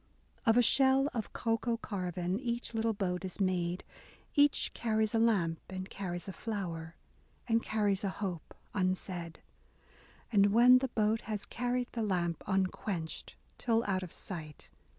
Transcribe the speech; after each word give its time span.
Of 0.47 0.57
a 0.57 0.63
shell 0.63 1.09
of 1.13 1.31
cocoa 1.31 1.77
carven, 1.77 2.39
Each 2.39 2.73
little 2.73 2.91
boat 2.95 3.23
is 3.23 3.39
made; 3.39 3.83
Each 4.33 4.73
carries 4.73 5.13
a 5.13 5.19
lamp, 5.19 5.59
and 5.69 5.91
carries 5.91 6.27
a 6.27 6.33
flower, 6.33 6.95
And 7.47 7.61
carries 7.61 8.03
a 8.03 8.09
hope 8.09 8.55
unsaid. 8.73 9.41
And 10.31 10.53
when 10.53 10.79
the 10.79 10.87
boat 10.87 11.21
has 11.29 11.45
carried 11.45 11.89
the 11.91 12.01
lamp 12.01 12.43
Unquenched, 12.47 13.35
till 13.59 13.83
out 13.83 14.01
of 14.01 14.11
sight. 14.11 14.71